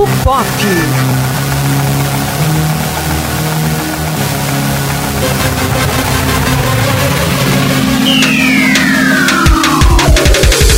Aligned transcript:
Papo 0.00 0.06
Pop. 0.24 0.46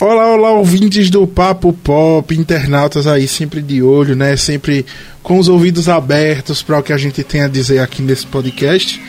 Olá, 0.00 0.26
olá, 0.34 0.50
ouvintes 0.50 1.08
do 1.08 1.24
Papo 1.28 1.72
Pop, 1.72 2.34
internautas 2.34 3.06
aí 3.06 3.28
sempre 3.28 3.62
de 3.62 3.80
olho, 3.80 4.16
né? 4.16 4.36
Sempre 4.36 4.84
com 5.22 5.38
os 5.38 5.48
ouvidos 5.48 5.88
abertos 5.88 6.60
para 6.60 6.80
o 6.80 6.82
que 6.82 6.92
a 6.92 6.98
gente 6.98 7.22
tem 7.22 7.42
a 7.42 7.48
dizer 7.48 7.78
aqui 7.78 8.02
nesse 8.02 8.26
podcast. 8.26 9.00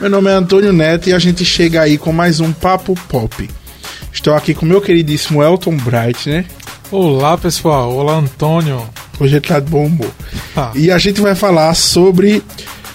Meu 0.00 0.10
nome 0.10 0.30
é 0.30 0.34
Antônio 0.34 0.72
Neto 0.72 1.10
e 1.10 1.12
a 1.12 1.18
gente 1.20 1.44
chega 1.44 1.82
aí 1.82 1.96
com 1.96 2.12
mais 2.12 2.40
um 2.40 2.52
Papo 2.52 2.98
Pop. 3.08 3.48
Estou 4.12 4.34
aqui 4.34 4.52
com 4.52 4.66
meu 4.66 4.80
queridíssimo 4.80 5.40
Elton 5.40 5.76
Bright, 5.76 6.28
né? 6.28 6.44
Olá 6.90 7.38
pessoal, 7.38 7.94
olá 7.94 8.16
Antônio. 8.16 8.84
Hoje 9.20 9.36
ele 9.36 9.46
tá 9.46 9.60
de 9.60 9.70
bom 9.70 9.84
humor. 9.84 10.10
Ah. 10.56 10.72
E 10.74 10.90
a 10.90 10.96
gente 10.96 11.20
vai 11.20 11.34
falar 11.34 11.74
sobre 11.74 12.42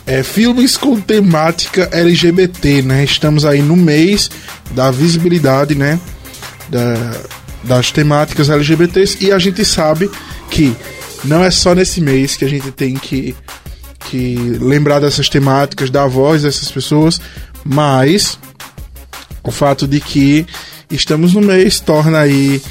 é, 0.07 0.23
filmes 0.23 0.75
com 0.75 0.99
temática 0.99 1.88
LGBT, 1.91 2.81
né? 2.81 3.03
Estamos 3.03 3.45
aí 3.45 3.61
no 3.61 3.75
mês 3.75 4.31
da 4.71 4.89
visibilidade, 4.89 5.75
né? 5.75 5.99
Da, 6.67 6.95
das 7.63 7.91
temáticas 7.91 8.49
LGBTs 8.49 9.23
e 9.23 9.31
a 9.31 9.38
gente 9.38 9.63
sabe 9.63 10.09
que 10.49 10.75
não 11.23 11.43
é 11.43 11.52
só 11.52 11.75
nesse 11.75 12.02
mês 12.02 12.35
que 12.35 12.44
a 12.44 12.49
gente 12.49 12.71
tem 12.71 12.95
que, 12.95 13.35
que 14.02 14.35
lembrar 14.59 14.99
dessas 14.99 15.30
temáticas, 15.30 15.91
dar 15.91 16.07
voz 16.07 16.44
a 16.44 16.47
essas 16.47 16.71
pessoas, 16.71 17.21
mas 17.63 18.38
o 19.44 19.52
fato 19.52 19.88
de 19.88 20.00
que 20.00 20.45
estamos 20.89 21.33
no 21.33 21.41
mês 21.41 21.80
torna 21.80 22.19
aí 22.19 22.61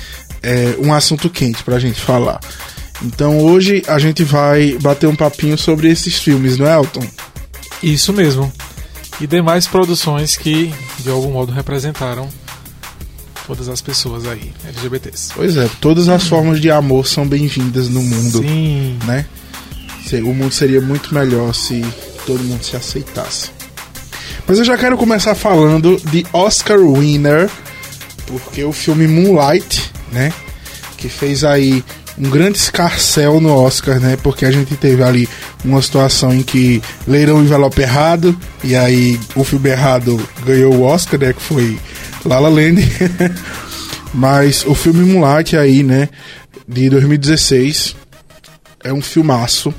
é, 0.43 0.77
um 0.79 0.93
assunto 0.93 1.31
quente 1.31 1.63
pra 1.63 1.79
gente 1.79 2.01
falar. 2.01 2.41
Então 3.03 3.39
hoje 3.39 3.83
a 3.87 3.99
gente 3.99 4.25
vai 4.25 4.79
bater 4.81 5.07
um 5.07 5.17
papinho 5.17 5.59
sobre 5.59 5.91
esses 5.91 6.19
filmes, 6.19 6.57
não 6.59 6.67
é, 6.67 6.75
Elton? 6.75 7.07
Isso 7.83 8.13
mesmo. 8.13 8.53
E 9.21 9.27
demais 9.27 9.67
produções 9.67 10.37
que 10.37 10.73
de 10.99 11.11
algum 11.11 11.33
modo 11.33 11.53
representaram 11.53 12.29
todas 13.47 13.69
as 13.69 13.81
pessoas 13.81 14.27
aí, 14.27 14.53
LGBTs. 14.67 15.33
Pois 15.35 15.57
é, 15.57 15.69
todas 15.81 16.09
as 16.09 16.27
formas 16.27 16.61
de 16.61 16.71
amor 16.71 17.07
são 17.07 17.27
bem-vindas 17.27 17.89
no 17.89 18.03
mundo, 18.03 18.39
Sim. 18.39 18.99
né? 19.05 19.27
O 20.23 20.33
mundo 20.33 20.53
seria 20.55 20.81
muito 20.81 21.13
melhor 21.13 21.53
se 21.53 21.85
todo 22.25 22.43
mundo 22.45 22.63
se 22.63 22.77
aceitasse. 22.77 23.51
Mas 24.47 24.59
eu 24.59 24.65
já 24.65 24.79
quero 24.79 24.97
começar 24.97 25.35
falando 25.35 26.01
de 26.11 26.25
Oscar 26.33 26.79
Winner, 26.79 27.51
porque 28.27 28.63
o 28.63 28.73
filme 28.73 29.09
Moonlight, 29.09 29.91
né? 30.13 30.33
Que 30.97 31.09
fez 31.09 31.43
aí 31.43 31.83
um 32.19 32.31
grande 32.31 32.59
escarcel 32.59 33.41
no 33.41 33.53
Oscar, 33.55 33.99
né? 33.99 34.17
Porque 34.23 34.45
a 34.45 34.51
gente 34.51 34.77
teve 34.77 35.03
ali 35.03 35.29
uma 35.65 35.83
situação 35.83 36.33
em 36.33 36.43
que 36.43 36.83
leram 37.07 37.37
o 37.37 37.43
envelope 37.43 37.81
errado, 37.81 38.39
e 38.63 38.77
aí 38.77 39.19
o 39.35 39.45
filme 39.45 39.71
errado 39.71 40.21
ganhou 40.45 40.75
o 40.75 40.83
Oscar, 40.83 41.19
né? 41.19 41.33
Que 41.33 41.43
foi 41.43 41.79
La 42.25 42.39
La 42.39 42.49
Land. 42.49 42.83
Mas 44.15 44.65
o 44.65 44.75
filme 44.75 45.05
Moonlight 45.05 45.57
aí, 45.57 45.83
né? 45.83 46.09
De 46.69 46.89
2016, 46.89 47.97
é 48.83 48.93
um 48.93 49.03
filmaço 49.03 49.75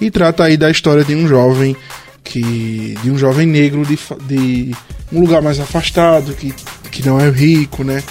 e 0.00 0.10
trata 0.10 0.44
aí 0.44 0.56
da 0.56 0.70
história 0.70 1.04
de 1.04 1.14
um 1.14 1.26
jovem 1.26 1.76
que 2.22 2.96
de 3.02 3.10
um 3.10 3.18
jovem 3.18 3.46
negro 3.46 3.84
de, 3.84 3.98
de 4.26 4.74
um 5.12 5.20
lugar 5.20 5.42
mais 5.42 5.58
afastado 5.58 6.32
que, 6.34 6.54
que 6.90 7.06
não 7.06 7.20
é 7.20 7.28
rico, 7.30 7.82
né? 7.82 8.02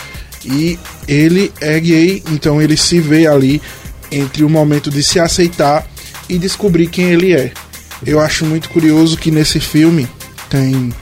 E 0.49 0.79
ele 1.07 1.51
é 1.59 1.79
gay, 1.79 2.23
então 2.31 2.61
ele 2.61 2.77
se 2.77 2.99
vê 2.99 3.27
ali 3.27 3.61
entre 4.11 4.43
o 4.43 4.49
momento 4.49 4.89
de 4.89 5.03
se 5.03 5.19
aceitar 5.19 5.85
e 6.29 6.37
descobrir 6.37 6.87
quem 6.87 7.05
ele 7.11 7.33
é. 7.33 7.51
Eu 8.05 8.19
acho 8.19 8.45
muito 8.45 8.69
curioso 8.69 9.17
que 9.17 9.29
nesse 9.31 9.59
filme 9.59 10.07
tem 10.49 10.93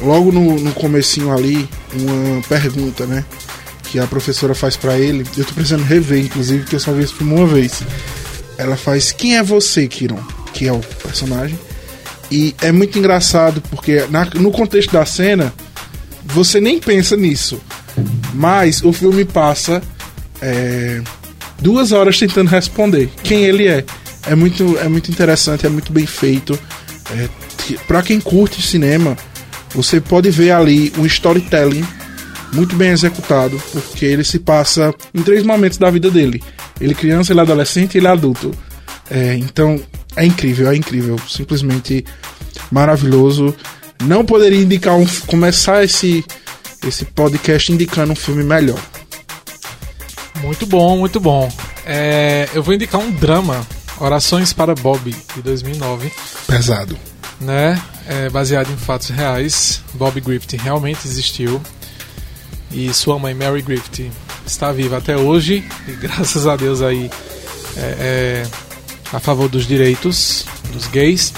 logo 0.00 0.30
no, 0.30 0.58
no 0.60 0.72
comecinho 0.72 1.32
ali 1.32 1.68
uma 1.92 2.40
pergunta, 2.42 3.06
né? 3.06 3.24
Que 3.84 3.98
a 3.98 4.06
professora 4.06 4.54
faz 4.54 4.76
pra 4.76 4.98
ele. 4.98 5.24
Eu 5.36 5.44
tô 5.44 5.52
precisando 5.54 5.82
rever, 5.84 6.24
inclusive, 6.24 6.60
porque 6.60 6.76
eu 6.76 6.80
só 6.80 6.92
vi 6.92 7.02
esse 7.04 7.14
filme 7.14 7.32
uma 7.34 7.46
vez. 7.46 7.82
Ela 8.58 8.76
faz 8.76 9.10
Quem 9.12 9.36
é 9.36 9.42
você, 9.42 9.86
Kiron? 9.88 10.18
Que 10.52 10.66
é 10.68 10.72
o 10.72 10.80
personagem. 11.02 11.58
E 12.30 12.54
é 12.60 12.70
muito 12.72 12.98
engraçado, 12.98 13.60
porque 13.70 14.04
na- 14.10 14.28
no 14.34 14.50
contexto 14.50 14.92
da 14.92 15.06
cena, 15.06 15.52
você 16.24 16.60
nem 16.60 16.78
pensa 16.80 17.16
nisso. 17.16 17.60
Mas 18.34 18.82
o 18.82 18.92
filme 18.92 19.24
passa 19.24 19.82
é, 20.40 21.02
duas 21.60 21.92
horas 21.92 22.18
tentando 22.18 22.48
responder 22.48 23.10
quem 23.22 23.44
ele 23.44 23.66
é. 23.66 23.84
É 24.26 24.34
muito, 24.34 24.76
é 24.78 24.88
muito 24.88 25.10
interessante, 25.10 25.66
é 25.66 25.68
muito 25.68 25.92
bem 25.92 26.06
feito. 26.06 26.58
É, 27.12 27.28
pra 27.86 28.02
quem 28.02 28.20
curte 28.20 28.60
cinema, 28.60 29.16
você 29.74 30.00
pode 30.00 30.30
ver 30.30 30.50
ali 30.50 30.92
um 30.98 31.06
storytelling 31.06 31.86
muito 32.52 32.74
bem 32.76 32.90
executado, 32.90 33.60
porque 33.72 34.04
ele 34.04 34.24
se 34.24 34.38
passa 34.38 34.92
em 35.14 35.22
três 35.22 35.42
momentos 35.42 35.78
da 35.78 35.90
vida 35.90 36.10
dele. 36.10 36.42
Ele 36.80 36.94
criança, 36.94 37.32
ele 37.32 37.40
adolescente 37.40 37.94
e 37.94 37.98
ele 37.98 38.08
adulto. 38.08 38.52
É, 39.10 39.34
então, 39.34 39.80
é 40.16 40.24
incrível, 40.24 40.70
é 40.70 40.76
incrível. 40.76 41.16
Simplesmente 41.28 42.04
maravilhoso. 42.70 43.54
Não 44.04 44.24
poderia 44.24 44.60
indicar 44.60 44.96
um, 44.96 45.06
começar 45.26 45.84
esse, 45.84 46.24
esse 46.88 47.04
podcast 47.04 47.72
indicando 47.72 48.12
um 48.12 48.16
filme 48.16 48.42
melhor. 48.44 48.78
Muito 50.40 50.66
bom, 50.66 50.98
muito 50.98 51.18
bom. 51.18 51.50
É, 51.84 52.48
eu 52.54 52.62
vou 52.62 52.74
indicar 52.74 53.00
um 53.00 53.10
drama, 53.10 53.66
Orações 53.98 54.52
para 54.52 54.74
Bob, 54.74 55.14
de 55.34 55.42
2009, 55.42 56.12
Pesado. 56.46 56.98
né? 57.40 57.80
É, 58.06 58.28
baseado 58.28 58.70
em 58.70 58.76
fatos 58.76 59.08
reais. 59.08 59.82
Bob 59.94 60.20
Griffith 60.20 60.60
realmente 60.60 61.06
existiu. 61.06 61.60
E 62.70 62.92
sua 62.92 63.18
mãe, 63.18 63.32
Mary 63.34 63.62
Griffith, 63.62 64.10
está 64.46 64.70
viva 64.72 64.98
até 64.98 65.16
hoje. 65.16 65.64
E 65.88 65.92
graças 65.92 66.46
a 66.46 66.56
Deus 66.56 66.82
aí 66.82 67.10
é, 67.76 67.80
é, 67.80 68.46
a 69.12 69.18
favor 69.18 69.48
dos 69.48 69.66
direitos 69.66 70.44
dos 70.72 70.86
gays. 70.88 71.32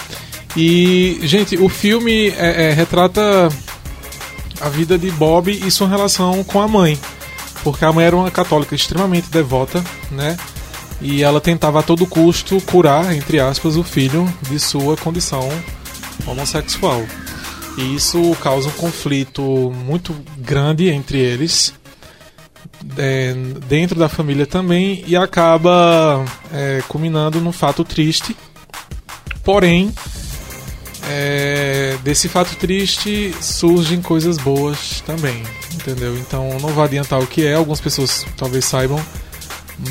E, 0.56 1.20
gente, 1.22 1.56
o 1.56 1.68
filme 1.68 2.30
é, 2.30 2.70
é, 2.70 2.72
retrata 2.72 3.48
a 4.60 4.68
vida 4.68 4.98
de 4.98 5.10
Bob 5.10 5.50
e 5.50 5.70
sua 5.70 5.88
relação 5.88 6.42
com 6.44 6.60
a 6.60 6.68
mãe. 6.68 6.98
Porque 7.62 7.84
a 7.84 7.92
mãe 7.92 8.06
era 8.06 8.16
uma 8.16 8.30
católica 8.30 8.74
extremamente 8.74 9.28
devota, 9.30 9.82
né? 10.10 10.36
E 11.00 11.22
ela 11.22 11.40
tentava 11.40 11.80
a 11.80 11.82
todo 11.82 12.06
custo 12.06 12.60
curar, 12.62 13.14
entre 13.14 13.38
aspas, 13.38 13.76
o 13.76 13.84
filho 13.84 14.26
de 14.48 14.58
sua 14.58 14.96
condição 14.96 15.48
homossexual. 16.26 17.04
E 17.76 17.94
isso 17.94 18.36
causa 18.40 18.68
um 18.68 18.72
conflito 18.72 19.42
muito 19.86 20.14
grande 20.36 20.88
entre 20.88 21.18
eles, 21.18 21.72
é, 22.96 23.34
dentro 23.68 23.98
da 23.98 24.08
família 24.08 24.46
também, 24.46 25.04
e 25.06 25.16
acaba 25.16 26.24
é, 26.52 26.82
culminando 26.88 27.40
num 27.40 27.52
fato 27.52 27.84
triste. 27.84 28.36
Porém, 29.44 29.94
é, 31.08 31.57
desse 32.02 32.28
fato 32.28 32.56
triste 32.56 33.34
surgem 33.40 34.00
coisas 34.00 34.38
boas 34.38 35.02
também, 35.06 35.42
entendeu? 35.74 36.16
Então 36.16 36.58
não 36.60 36.70
vou 36.70 36.82
adiantar 36.82 37.20
o 37.20 37.26
que 37.26 37.44
é, 37.44 37.54
algumas 37.54 37.80
pessoas 37.80 38.26
talvez 38.36 38.64
saibam, 38.64 39.00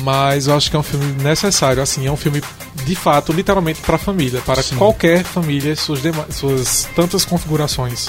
mas 0.00 0.46
eu 0.46 0.56
acho 0.56 0.70
que 0.70 0.76
é 0.76 0.78
um 0.78 0.82
filme 0.82 1.22
necessário, 1.22 1.82
assim, 1.82 2.06
é 2.06 2.12
um 2.12 2.16
filme 2.16 2.42
de 2.84 2.94
fato, 2.94 3.32
literalmente 3.32 3.80
para 3.80 3.96
a 3.96 3.98
família, 3.98 4.40
para 4.42 4.62
Sim. 4.62 4.76
qualquer 4.76 5.24
família, 5.24 5.74
suas, 5.76 6.00
suas 6.30 6.88
tantas 6.94 7.24
configurações. 7.24 8.08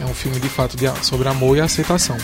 É 0.00 0.04
um 0.04 0.14
filme 0.14 0.40
de 0.40 0.48
fato 0.48 0.76
de, 0.76 0.86
sobre 1.04 1.28
amor 1.28 1.56
e 1.56 1.60
aceitação. 1.60 2.16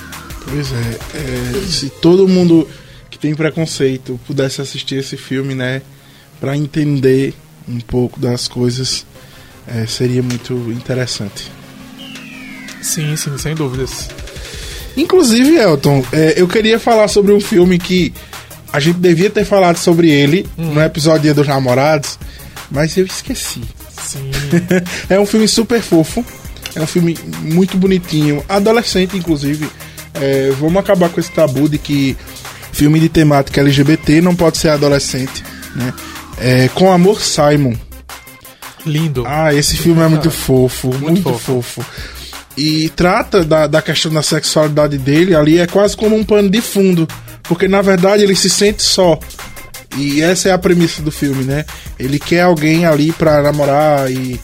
Pois 0.44 0.72
é, 0.72 0.98
é, 1.14 1.66
se 1.66 1.90
todo 1.90 2.26
mundo 2.26 2.68
que 3.10 3.18
tem 3.18 3.34
preconceito 3.34 4.18
pudesse 4.26 4.60
assistir 4.60 4.96
esse 4.96 5.16
filme, 5.16 5.54
né, 5.54 5.82
Pra 6.40 6.56
entender 6.56 7.34
um 7.68 7.80
pouco 7.80 8.20
das 8.20 8.46
coisas, 8.46 9.04
é, 9.68 9.86
seria 9.86 10.22
muito 10.22 10.54
interessante. 10.72 11.50
Sim, 12.82 13.16
sim, 13.16 13.36
sem 13.38 13.54
dúvidas. 13.54 14.08
Inclusive, 14.96 15.56
Elton, 15.56 16.04
é, 16.12 16.34
eu 16.36 16.48
queria 16.48 16.78
falar 16.78 17.08
sobre 17.08 17.32
um 17.32 17.40
filme 17.40 17.78
que 17.78 18.12
a 18.72 18.80
gente 18.80 18.98
devia 18.98 19.30
ter 19.30 19.44
falado 19.44 19.76
sobre 19.76 20.10
ele 20.10 20.46
no 20.56 20.82
episódio 20.82 21.22
Dia 21.22 21.34
dos 21.34 21.46
Namorados, 21.46 22.18
mas 22.70 22.96
eu 22.96 23.06
esqueci. 23.06 23.62
Sim, 24.02 24.30
é 25.08 25.18
um 25.18 25.26
filme 25.26 25.46
super 25.46 25.80
fofo, 25.80 26.24
é 26.74 26.80
um 26.80 26.86
filme 26.86 27.16
muito 27.42 27.76
bonitinho, 27.76 28.44
adolescente, 28.48 29.16
inclusive. 29.16 29.68
É, 30.14 30.50
vamos 30.58 30.76
acabar 30.78 31.08
com 31.10 31.20
esse 31.20 31.30
tabu 31.30 31.68
de 31.68 31.78
que 31.78 32.16
filme 32.72 32.98
de 32.98 33.08
temática 33.08 33.60
LGBT 33.60 34.20
não 34.20 34.34
pode 34.34 34.58
ser 34.58 34.68
adolescente, 34.68 35.44
né? 35.74 35.92
É, 36.40 36.68
com 36.68 36.92
Amor 36.92 37.20
Simon. 37.20 37.74
Lindo. 38.88 39.24
Ah, 39.26 39.54
esse 39.54 39.76
filme 39.76 40.02
é 40.02 40.08
muito 40.08 40.30
fofo, 40.30 40.92
muito, 40.98 41.22
fofo. 41.22 41.62
fofo. 41.62 41.86
E 42.56 42.88
trata 42.90 43.44
da, 43.44 43.68
da 43.68 43.80
questão 43.80 44.12
da 44.12 44.22
sexualidade 44.22 44.98
dele 44.98 45.34
ali, 45.34 45.58
é 45.58 45.66
quase 45.66 45.96
como 45.96 46.16
um 46.16 46.24
pano 46.24 46.50
de 46.50 46.60
fundo. 46.60 47.06
Porque 47.44 47.68
na 47.68 47.80
verdade 47.80 48.22
ele 48.22 48.34
se 48.34 48.50
sente 48.50 48.82
só. 48.82 49.18
E 49.96 50.20
essa 50.20 50.48
é 50.48 50.52
a 50.52 50.58
premissa 50.58 51.00
do 51.00 51.10
filme, 51.10 51.44
né? 51.44 51.64
Ele 51.98 52.18
quer 52.18 52.42
alguém 52.42 52.84
ali 52.84 53.12
pra 53.12 53.42
namorar 53.42 54.10
e, 54.10 54.38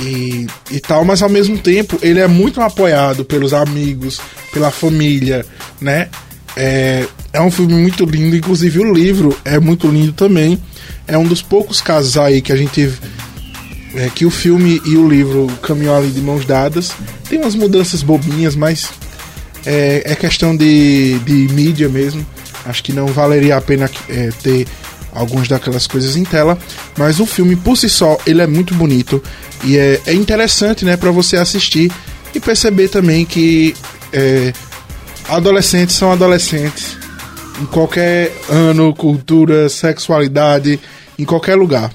e, 0.00 0.46
e 0.70 0.80
tal, 0.80 1.04
mas 1.04 1.22
ao 1.22 1.28
mesmo 1.28 1.58
tempo 1.58 1.98
ele 2.02 2.20
é 2.20 2.26
muito 2.26 2.60
apoiado 2.60 3.24
pelos 3.24 3.52
amigos, 3.52 4.20
pela 4.52 4.70
família, 4.70 5.44
né? 5.80 6.08
É, 6.56 7.04
é 7.32 7.40
um 7.40 7.50
filme 7.50 7.74
muito 7.74 8.04
lindo, 8.04 8.36
inclusive 8.36 8.78
o 8.78 8.92
livro 8.92 9.36
é 9.44 9.58
muito 9.58 9.88
lindo 9.88 10.12
também. 10.12 10.60
É 11.06 11.18
um 11.18 11.24
dos 11.24 11.42
poucos 11.42 11.80
casos 11.80 12.16
aí 12.16 12.40
que 12.40 12.52
a 12.52 12.56
gente 12.56 12.92
é, 13.94 14.08
que 14.08 14.24
o 14.24 14.30
filme 14.30 14.80
e 14.84 14.96
o 14.96 15.08
livro 15.08 15.46
caminham 15.62 15.96
ali 15.96 16.10
de 16.10 16.20
mãos 16.20 16.44
dadas. 16.44 16.92
Tem 17.28 17.38
umas 17.38 17.54
mudanças 17.54 18.02
bobinhas, 18.02 18.54
mas 18.54 18.90
é, 19.66 20.02
é 20.04 20.14
questão 20.14 20.56
de, 20.56 21.18
de 21.20 21.52
mídia 21.52 21.88
mesmo. 21.88 22.24
Acho 22.64 22.82
que 22.82 22.92
não 22.92 23.06
valeria 23.06 23.56
a 23.56 23.60
pena 23.60 23.90
é, 24.08 24.30
ter 24.42 24.66
algumas 25.12 25.48
daquelas 25.48 25.86
coisas 25.86 26.16
em 26.16 26.24
tela, 26.24 26.58
mas 26.96 27.20
o 27.20 27.26
filme 27.26 27.56
por 27.56 27.76
si 27.76 27.88
só 27.88 28.16
ele 28.26 28.42
é 28.42 28.46
muito 28.46 28.74
bonito 28.74 29.22
e 29.64 29.76
é, 29.76 30.00
é 30.06 30.14
interessante, 30.14 30.84
né, 30.84 30.96
para 30.96 31.10
você 31.10 31.36
assistir 31.36 31.90
e 32.34 32.38
perceber 32.38 32.88
também 32.88 33.24
que 33.24 33.74
é, 34.12 34.52
adolescentes 35.28 35.96
são 35.96 36.12
adolescentes 36.12 36.96
em 37.60 37.66
qualquer 37.66 38.32
ano, 38.48 38.94
cultura, 38.94 39.68
sexualidade, 39.68 40.80
em 41.18 41.24
qualquer 41.24 41.56
lugar. 41.56 41.92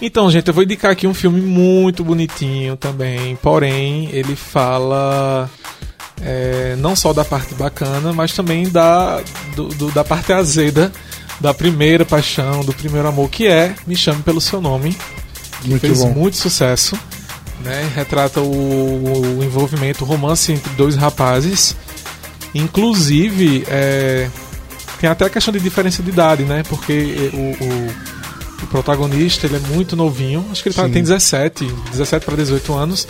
Então, 0.00 0.30
gente, 0.30 0.48
eu 0.48 0.54
vou 0.54 0.62
indicar 0.62 0.90
aqui 0.90 1.06
um 1.06 1.14
filme 1.14 1.40
muito 1.40 2.04
bonitinho 2.04 2.76
também, 2.76 3.34
porém, 3.36 4.10
ele 4.12 4.36
fala 4.36 5.48
é, 6.20 6.76
não 6.78 6.94
só 6.94 7.12
da 7.12 7.24
parte 7.24 7.54
bacana, 7.54 8.12
mas 8.12 8.32
também 8.32 8.68
da, 8.68 9.22
do, 9.54 9.68
do, 9.68 9.90
da 9.90 10.04
parte 10.04 10.32
azeda 10.32 10.92
da 11.40 11.52
primeira 11.52 12.04
paixão, 12.04 12.64
do 12.64 12.72
primeiro 12.72 13.08
amor, 13.08 13.28
que 13.30 13.46
é 13.46 13.74
Me 13.86 13.96
Chame 13.96 14.22
Pelo 14.22 14.40
Seu 14.40 14.60
Nome, 14.60 14.96
que 15.62 15.68
muito 15.68 15.80
fez 15.80 16.00
bom. 16.00 16.10
muito 16.10 16.36
sucesso. 16.36 16.98
Né? 17.60 17.90
Retrata 17.94 18.40
o, 18.40 19.38
o, 19.38 19.44
envolvimento, 19.44 20.04
o 20.04 20.06
romance 20.06 20.52
entre 20.52 20.72
dois 20.74 20.94
rapazes. 20.94 21.74
Inclusive, 22.54 23.64
é, 23.66 24.28
tem 25.00 25.10
até 25.10 25.24
a 25.24 25.30
questão 25.30 25.52
de 25.52 25.60
diferença 25.60 26.02
de 26.02 26.10
idade, 26.10 26.44
né? 26.44 26.62
Porque 26.68 27.30
o, 27.32 27.64
o 27.64 28.15
o 28.62 28.66
protagonista 28.66 29.46
ele 29.46 29.56
é 29.56 29.60
muito 29.60 29.96
novinho, 29.96 30.44
acho 30.50 30.62
que 30.62 30.68
ele 30.68 30.76
tá, 30.76 30.88
tem 30.88 31.02
17, 31.02 31.64
17 31.90 32.24
para 32.24 32.36
18 32.36 32.74
anos, 32.74 33.06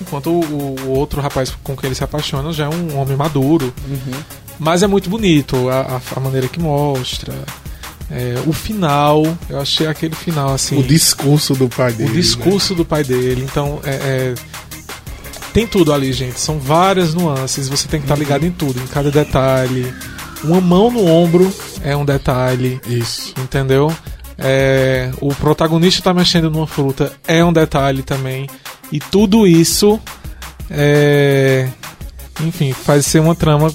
enquanto 0.00 0.30
o, 0.30 0.76
o, 0.86 0.90
outro 0.90 1.20
rapaz 1.20 1.52
com 1.62 1.76
quem 1.76 1.88
ele 1.88 1.94
se 1.94 2.04
apaixona 2.04 2.52
já 2.52 2.66
é 2.66 2.68
um 2.68 2.98
homem 2.98 3.16
maduro. 3.16 3.72
Uhum. 3.88 4.20
Mas 4.58 4.82
é 4.82 4.86
muito 4.86 5.08
bonito 5.08 5.70
a, 5.70 6.00
a 6.14 6.20
maneira 6.20 6.46
que 6.46 6.60
mostra. 6.60 7.32
É, 8.10 8.34
o 8.46 8.52
final, 8.52 9.22
eu 9.48 9.60
achei 9.60 9.86
aquele 9.86 10.14
final 10.14 10.52
assim. 10.52 10.78
O 10.78 10.82
discurso 10.82 11.54
do 11.54 11.68
pai 11.68 11.92
dele. 11.92 12.10
O 12.10 12.12
discurso 12.12 12.72
né? 12.72 12.76
do 12.78 12.84
pai 12.84 13.04
dele. 13.04 13.46
Então, 13.48 13.80
é, 13.84 13.90
é, 13.90 14.34
tem 15.54 15.66
tudo 15.66 15.92
ali, 15.92 16.12
gente. 16.12 16.38
São 16.38 16.58
várias 16.58 17.14
nuances. 17.14 17.68
Você 17.68 17.86
tem 17.88 18.00
que 18.00 18.04
estar 18.04 18.16
tá 18.16 18.18
ligado 18.18 18.44
em 18.44 18.50
tudo, 18.50 18.80
em 18.80 18.86
cada 18.88 19.10
detalhe. 19.10 19.94
Uma 20.42 20.60
mão 20.60 20.90
no 20.90 21.06
ombro 21.06 21.52
é 21.82 21.96
um 21.96 22.04
detalhe. 22.04 22.80
Isso. 22.86 23.32
Entendeu? 23.38 23.94
É, 24.40 25.10
o 25.20 25.34
protagonista 25.34 26.00
está 26.00 26.14
mexendo 26.14 26.50
numa 26.50 26.66
fruta 26.66 27.12
é 27.26 27.44
um 27.44 27.52
detalhe 27.52 28.02
também. 28.02 28.48
E 28.90 28.98
tudo 28.98 29.46
isso, 29.46 30.00
é, 30.70 31.68
enfim, 32.42 32.72
faz 32.72 33.06
ser 33.06 33.20
uma 33.20 33.34
trama 33.34 33.72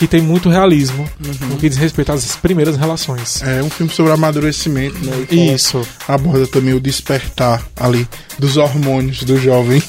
que 0.00 0.06
tem 0.06 0.22
muito 0.22 0.48
realismo 0.48 1.06
uhum. 1.22 1.48
no 1.48 1.56
que 1.58 1.68
diz 1.68 1.76
respeito 1.76 2.10
às 2.10 2.34
primeiras 2.34 2.74
relações. 2.74 3.42
É 3.42 3.62
um 3.62 3.68
filme 3.68 3.92
sobre 3.92 4.10
amadurecimento, 4.10 4.96
né? 5.04 5.26
E 5.30 5.52
Isso. 5.52 5.86
Aborda 6.08 6.46
também 6.46 6.72
o 6.72 6.80
despertar 6.80 7.62
ali 7.76 8.08
dos 8.38 8.56
hormônios 8.56 9.22
do 9.24 9.38
jovem. 9.38 9.82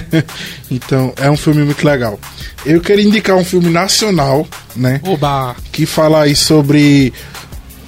então, 0.70 1.12
é 1.18 1.30
um 1.30 1.36
filme 1.36 1.64
muito 1.64 1.86
legal. 1.86 2.18
Eu 2.64 2.80
queria 2.80 3.04
indicar 3.04 3.36
um 3.36 3.44
filme 3.44 3.68
nacional, 3.68 4.48
né? 4.74 5.02
Oba! 5.04 5.54
Que 5.70 5.84
fala 5.84 6.22
aí 6.22 6.34
sobre 6.34 7.12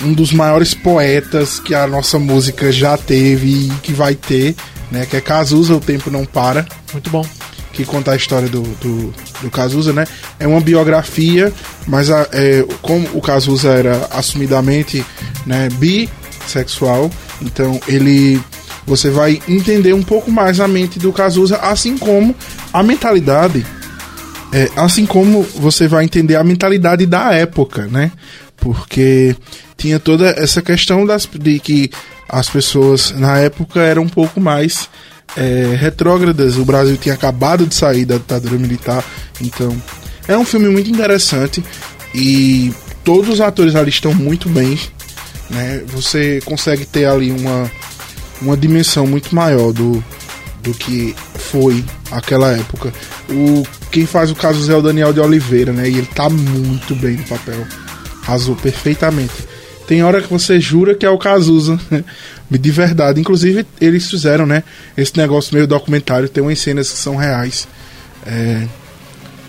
um 0.04 0.12
dos 0.12 0.32
maiores 0.32 0.74
poetas 0.74 1.58
que 1.58 1.74
a 1.74 1.86
nossa 1.86 2.18
música 2.18 2.70
já 2.70 2.96
teve 2.96 3.68
e 3.68 3.72
que 3.82 3.92
vai 3.92 4.14
ter, 4.14 4.54
né? 4.90 5.06
Que 5.06 5.16
é 5.16 5.20
Cazuza, 5.20 5.74
O 5.74 5.80
Tempo 5.80 6.10
Não 6.10 6.24
Para. 6.24 6.66
Muito 6.92 7.10
bom. 7.10 7.26
Que 7.72 7.84
conta 7.84 8.12
a 8.12 8.16
história 8.16 8.48
do, 8.48 8.62
do, 8.62 9.14
do 9.42 9.50
Cazuza, 9.50 9.92
né? 9.92 10.06
É 10.38 10.46
uma 10.46 10.60
biografia, 10.60 11.52
mas 11.86 12.10
a, 12.10 12.28
é, 12.32 12.64
como 12.80 13.08
o 13.14 13.20
Cazuza 13.20 13.70
era 13.70 14.08
assumidamente 14.12 15.04
né, 15.44 15.68
bissexual, 15.70 17.10
então 17.42 17.80
ele 17.88 18.40
você 18.86 19.08
vai 19.08 19.40
entender 19.48 19.94
um 19.94 20.02
pouco 20.02 20.30
mais 20.30 20.60
a 20.60 20.68
mente 20.68 20.98
do 20.98 21.12
Cazuza, 21.12 21.56
assim 21.56 21.96
como 21.96 22.34
a 22.72 22.82
mentalidade, 22.82 23.64
é, 24.52 24.70
assim 24.76 25.06
como 25.06 25.42
você 25.42 25.88
vai 25.88 26.04
entender 26.04 26.36
a 26.36 26.44
mentalidade 26.44 27.06
da 27.06 27.32
época, 27.32 27.86
né? 27.86 28.12
Porque 28.56 29.36
tinha 29.76 29.98
toda 29.98 30.28
essa 30.30 30.62
questão 30.62 31.04
das, 31.04 31.26
de 31.26 31.58
que 31.58 31.90
as 32.28 32.48
pessoas 32.48 33.10
na 33.12 33.38
época 33.38 33.80
eram 33.80 34.02
um 34.02 34.08
pouco 34.08 34.40
mais 34.40 34.88
é, 35.36 35.76
retrógradas. 35.78 36.56
O 36.56 36.64
Brasil 36.64 36.96
tinha 36.96 37.14
acabado 37.14 37.66
de 37.66 37.74
sair 37.74 38.04
da 38.04 38.16
ditadura 38.16 38.58
militar, 38.58 39.04
então 39.40 39.76
é 40.26 40.36
um 40.36 40.44
filme 40.44 40.68
muito 40.68 40.90
interessante 40.90 41.62
e 42.14 42.72
todos 43.04 43.28
os 43.28 43.40
atores 43.40 43.74
ali 43.74 43.90
estão 43.90 44.14
muito 44.14 44.48
bem. 44.48 44.78
Né? 45.50 45.82
Você 45.88 46.40
consegue 46.44 46.86
ter 46.86 47.04
ali 47.06 47.30
uma, 47.30 47.70
uma 48.40 48.56
dimensão 48.56 49.06
muito 49.06 49.34
maior 49.34 49.72
do, 49.72 50.02
do 50.62 50.72
que 50.72 51.14
foi 51.34 51.84
aquela 52.10 52.50
época. 52.52 52.92
O, 53.28 53.64
quem 53.90 54.06
faz 54.06 54.30
o 54.30 54.34
caso 54.34 54.70
é 54.72 54.76
o 54.76 54.82
Daniel 54.82 55.12
de 55.12 55.20
Oliveira, 55.20 55.72
né? 55.72 55.88
E 55.88 55.98
ele 55.98 56.08
tá 56.14 56.28
muito 56.28 56.94
bem 56.96 57.16
no 57.16 57.24
papel. 57.24 57.66
Arrasou 58.26 58.56
perfeitamente. 58.56 59.32
Tem 59.86 60.02
hora 60.02 60.22
que 60.22 60.30
você 60.32 60.58
jura 60.58 60.94
que 60.94 61.04
é 61.04 61.10
o 61.10 61.18
Cazuza, 61.18 61.78
de 62.50 62.70
verdade. 62.70 63.20
Inclusive, 63.20 63.66
eles 63.80 64.08
fizeram, 64.10 64.46
né? 64.46 64.62
Esse 64.96 65.16
negócio 65.16 65.54
meio 65.54 65.66
documentário, 65.66 66.28
tem 66.28 66.42
umas 66.42 66.58
cenas 66.58 66.90
que 66.90 66.98
são 66.98 67.16
reais. 67.16 67.68
É, 68.26 68.66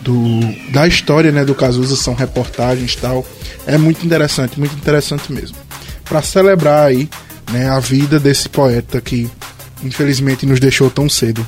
do, 0.02 0.40
da 0.72 0.88
história 0.88 1.32
né, 1.32 1.44
do 1.44 1.56
Cazuza, 1.56 1.96
são 1.96 2.14
reportagens 2.14 2.94
e 2.94 2.98
tal. 2.98 3.26
É 3.66 3.78
muito 3.78 4.06
interessante, 4.06 4.60
muito 4.60 4.76
interessante 4.76 5.32
mesmo. 5.34 5.58
Para 6.04 6.22
celebrar 6.22 6.88
aí 6.88 7.10
né, 7.52 7.68
a 7.70 7.80
vida 7.80 8.20
desse 8.20 8.48
poeta 8.48 9.02
que 9.02 9.30
infelizmente 9.84 10.46
nos 10.46 10.60
deixou 10.60 10.90
tão 10.90 11.10
cedo. 11.10 11.46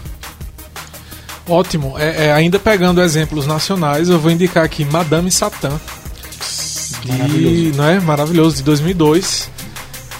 Ótimo. 1.47 1.95
É, 1.97 2.25
é, 2.25 2.33
ainda 2.33 2.59
pegando 2.59 3.01
exemplos 3.01 3.45
nacionais, 3.45 4.09
eu 4.09 4.19
vou 4.19 4.31
indicar 4.31 4.65
aqui 4.65 4.83
Madame 4.83 5.31
Satã, 5.31 5.79
de, 7.01 7.71
não 7.75 7.85
é? 7.85 7.99
Maravilhoso, 7.99 8.57
de 8.57 8.63
2002, 8.63 9.49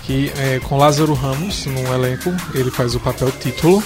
que 0.04 0.32
é, 0.38 0.60
com 0.60 0.78
Lázaro 0.78 1.14
Ramos 1.14 1.66
no 1.66 1.94
elenco, 1.94 2.34
ele 2.54 2.72
faz 2.72 2.96
o 2.96 3.00
papel 3.00 3.32
título. 3.32 3.84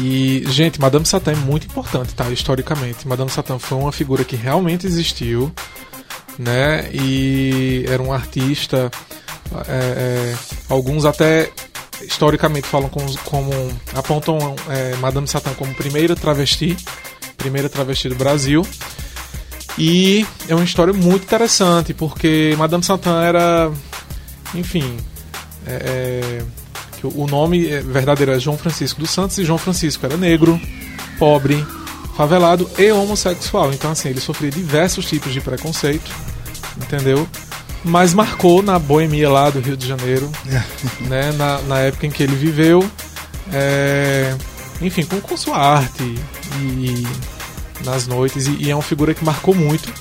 E, 0.00 0.44
gente, 0.48 0.80
Madame 0.80 1.04
Satã 1.04 1.32
é 1.32 1.36
muito 1.36 1.66
importante, 1.66 2.14
tá? 2.14 2.28
Historicamente. 2.30 3.06
Madame 3.06 3.30
Satã 3.30 3.58
foi 3.58 3.78
uma 3.78 3.92
figura 3.92 4.24
que 4.24 4.36
realmente 4.36 4.86
existiu, 4.86 5.52
né? 6.38 6.88
E 6.92 7.84
era 7.88 8.02
um 8.02 8.12
artista. 8.12 8.90
É, 9.68 10.32
é, 10.32 10.34
alguns 10.68 11.04
até 11.04 11.50
historicamente 12.02 12.66
falam 12.66 12.88
como, 12.88 13.18
como 13.18 13.50
apontam 13.94 14.38
é, 14.68 14.96
Madame 14.96 15.28
Satã 15.28 15.52
como 15.54 15.74
primeira 15.74 16.16
travesti, 16.16 16.76
primeira 17.36 17.68
travesti 17.68 18.08
do 18.08 18.14
Brasil. 18.14 18.66
E 19.78 20.26
é 20.48 20.54
uma 20.54 20.64
história 20.64 20.92
muito 20.92 21.24
interessante, 21.24 21.94
porque 21.94 22.54
Madame 22.58 22.84
Satã 22.84 23.22
era. 23.22 23.70
Enfim. 24.54 24.96
É, 25.66 26.42
é, 26.42 26.42
o 27.04 27.26
nome 27.26 27.66
verdadeiro 27.82 28.32
é 28.32 28.38
João 28.38 28.56
Francisco 28.56 29.00
dos 29.00 29.10
Santos 29.10 29.36
e 29.38 29.44
João 29.44 29.58
Francisco 29.58 30.06
era 30.06 30.16
negro, 30.16 30.60
pobre, 31.18 31.64
favelado 32.16 32.70
e 32.78 32.92
homossexual. 32.92 33.72
Então, 33.72 33.90
assim, 33.90 34.08
ele 34.08 34.20
sofria 34.20 34.50
diversos 34.50 35.06
tipos 35.06 35.32
de 35.32 35.40
preconceito, 35.40 36.10
entendeu? 36.76 37.28
Mas 37.84 38.14
marcou 38.14 38.62
na 38.62 38.78
boemia 38.78 39.28
lá 39.28 39.50
do 39.50 39.58
Rio 39.58 39.76
de 39.76 39.88
Janeiro, 39.88 40.30
né? 41.08 41.32
Na, 41.32 41.60
na 41.62 41.78
época 41.80 42.06
em 42.06 42.10
que 42.10 42.22
ele 42.22 42.36
viveu. 42.36 42.88
É, 43.52 44.36
enfim, 44.80 45.04
com, 45.04 45.20
com 45.20 45.36
sua 45.36 45.56
arte 45.56 46.02
e 46.60 47.06
nas 47.84 48.06
noites 48.06 48.46
e, 48.46 48.64
e 48.64 48.70
é 48.70 48.74
uma 48.74 48.82
figura 48.82 49.14
que 49.14 49.24
marcou 49.24 49.54
muito 49.54 49.92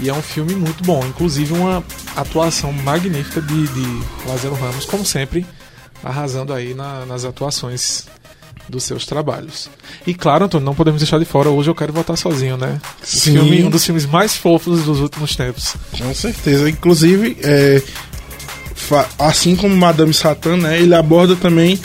e 0.00 0.08
é 0.08 0.14
um 0.14 0.22
filme 0.22 0.54
muito 0.54 0.82
bom, 0.82 1.04
inclusive 1.06 1.52
uma 1.52 1.84
atuação 2.16 2.72
magnífica 2.72 3.40
de, 3.40 3.66
de 3.68 4.02
Lázaro 4.26 4.54
Ramos, 4.54 4.86
como 4.86 5.04
sempre, 5.04 5.44
arrasando 6.02 6.54
aí 6.54 6.72
na, 6.72 7.04
nas 7.04 7.24
atuações 7.24 8.06
dos 8.66 8.84
seus 8.84 9.04
trabalhos. 9.04 9.68
E 10.06 10.14
claro, 10.14 10.44
Antônio, 10.44 10.64
não 10.64 10.74
podemos 10.74 11.00
deixar 11.00 11.18
de 11.18 11.24
fora, 11.24 11.50
hoje 11.50 11.68
eu 11.68 11.74
quero 11.74 11.92
votar 11.92 12.16
sozinho, 12.16 12.56
né? 12.56 12.80
Sim. 13.02 13.32
Filme, 13.32 13.64
um 13.64 13.70
dos 13.70 13.84
filmes 13.84 14.06
mais 14.06 14.36
fofos 14.36 14.84
dos 14.84 15.00
últimos 15.00 15.36
tempos. 15.36 15.74
Com 15.98 16.14
certeza, 16.14 16.70
inclusive, 16.70 17.36
é, 17.42 17.82
assim 19.18 19.54
como 19.54 19.76
Madame 19.76 20.14
Satã, 20.14 20.56
né, 20.56 20.80
ele 20.80 20.94
aborda 20.94 21.36
também 21.36 21.78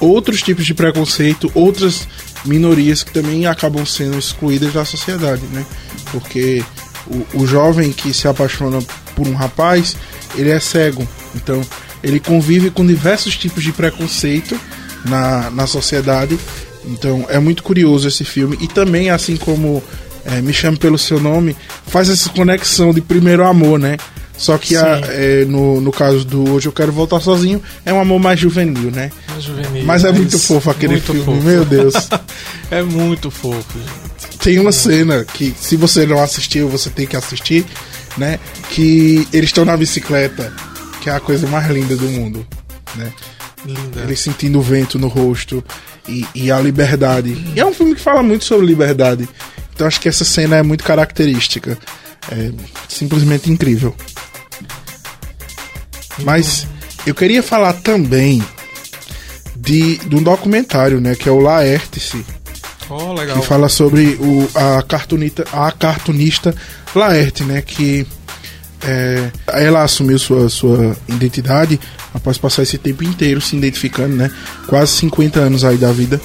outros 0.00 0.42
tipos 0.42 0.66
de 0.66 0.74
preconceito, 0.74 1.50
outras 1.54 2.08
minorias 2.44 3.02
que 3.02 3.12
também 3.12 3.46
acabam 3.46 3.84
sendo 3.84 4.18
excluídas 4.18 4.72
da 4.72 4.84
sociedade, 4.84 5.42
né? 5.52 5.64
Porque 6.10 6.64
o, 7.06 7.42
o 7.42 7.46
jovem 7.46 7.92
que 7.92 8.12
se 8.12 8.28
apaixona 8.28 8.78
por 9.14 9.26
um 9.26 9.34
rapaz, 9.34 9.96
ele 10.36 10.50
é 10.50 10.60
cego, 10.60 11.06
então 11.34 11.60
ele 12.02 12.18
convive 12.18 12.70
com 12.70 12.86
diversos 12.86 13.36
tipos 13.36 13.62
de 13.62 13.72
preconceito 13.72 14.58
na, 15.04 15.50
na 15.50 15.66
sociedade. 15.66 16.38
Então 16.84 17.26
é 17.28 17.38
muito 17.38 17.62
curioso 17.62 18.08
esse 18.08 18.24
filme 18.24 18.56
e 18.60 18.66
também 18.66 19.10
assim 19.10 19.36
como 19.36 19.82
é, 20.24 20.40
me 20.40 20.52
chame 20.52 20.78
pelo 20.78 20.98
seu 20.98 21.20
nome 21.20 21.56
faz 21.86 22.08
essa 22.08 22.30
conexão 22.30 22.92
de 22.92 23.00
primeiro 23.00 23.44
amor, 23.44 23.78
né? 23.78 23.96
Só 24.36 24.56
que 24.56 24.74
a, 24.74 25.00
é, 25.08 25.44
no, 25.44 25.82
no 25.82 25.92
caso 25.92 26.24
do 26.24 26.54
Hoje 26.54 26.66
Eu 26.66 26.72
Quero 26.72 26.90
Voltar 26.90 27.20
Sozinho, 27.20 27.62
é 27.84 27.92
um 27.92 28.00
amor 28.00 28.18
mais 28.18 28.40
juvenil, 28.40 28.90
né? 28.90 29.12
Juvenil. 29.40 29.84
Mas 29.84 30.04
é 30.04 30.12
muito 30.12 30.38
fofo 30.38 30.70
aquele 30.70 30.94
muito 30.94 31.12
filme, 31.12 31.24
fofo. 31.24 31.42
meu 31.42 31.64
Deus. 31.64 31.94
é 32.70 32.82
muito 32.82 33.30
fofo, 33.30 33.78
gente. 33.78 34.38
Tem 34.38 34.58
uma 34.58 34.72
cena 34.72 35.24
que, 35.24 35.54
se 35.58 35.76
você 35.76 36.06
não 36.06 36.22
assistiu, 36.22 36.68
você 36.68 36.88
tem 36.88 37.06
que 37.06 37.16
assistir, 37.16 37.66
né? 38.16 38.38
Que 38.70 39.26
eles 39.32 39.50
estão 39.50 39.64
na 39.64 39.76
bicicleta, 39.76 40.52
que 41.00 41.10
é 41.10 41.12
a 41.12 41.20
coisa 41.20 41.46
mais 41.46 41.68
linda 41.70 41.96
do 41.96 42.08
mundo, 42.08 42.46
né? 42.96 43.12
Linda. 43.64 44.00
Eles 44.02 44.20
sentindo 44.20 44.58
o 44.58 44.62
vento 44.62 44.98
no 44.98 45.08
rosto 45.08 45.62
e, 46.08 46.26
e 46.34 46.50
a 46.50 46.58
liberdade. 46.58 47.36
E 47.54 47.60
é 47.60 47.66
um 47.66 47.74
filme 47.74 47.94
que 47.94 48.00
fala 48.00 48.22
muito 48.22 48.44
sobre 48.44 48.66
liberdade. 48.66 49.28
Então 49.74 49.86
acho 49.86 50.00
que 50.00 50.08
essa 50.08 50.24
cena 50.24 50.56
é 50.56 50.62
muito 50.62 50.84
característica. 50.84 51.78
É 52.30 52.50
simplesmente 52.88 53.50
incrível. 53.50 53.94
Mas 56.24 56.66
eu 57.06 57.14
queria 57.14 57.42
falar 57.42 57.74
também 57.74 58.42
de, 59.60 59.98
de 59.98 60.16
um 60.16 60.22
documentário, 60.22 61.00
né? 61.00 61.14
Que 61.14 61.28
é 61.28 61.32
o 61.32 61.38
Laertice, 61.40 62.24
Oh, 62.88 63.12
legal. 63.12 63.38
que 63.38 63.46
fala 63.46 63.68
sobre 63.68 64.18
o, 64.20 64.48
a, 64.52 64.82
cartunita, 64.82 65.44
a 65.52 65.70
cartunista 65.70 66.52
Laerte, 66.94 67.44
né? 67.44 67.62
Que 67.62 68.04
é, 68.82 69.30
ela 69.48 69.84
assumiu 69.84 70.18
sua, 70.18 70.48
sua 70.48 70.96
identidade 71.08 71.78
após 72.12 72.36
passar 72.36 72.62
esse 72.64 72.78
tempo 72.78 73.04
inteiro 73.04 73.40
se 73.40 73.56
identificando, 73.56 74.16
né? 74.16 74.30
Quase 74.66 74.92
50 74.92 75.38
anos 75.38 75.64
aí 75.64 75.76
da 75.76 75.92
vida 75.92 76.20